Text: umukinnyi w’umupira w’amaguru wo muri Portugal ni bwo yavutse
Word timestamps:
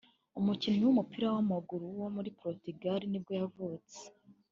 umukinnyi 0.39 0.83
w’umupira 0.85 1.27
w’amaguru 1.35 1.85
wo 1.99 2.07
muri 2.15 2.29
Portugal 2.41 2.99
ni 3.07 3.19
bwo 3.21 3.31
yavutse 3.41 3.99